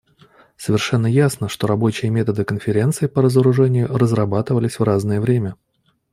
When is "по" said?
3.05-3.21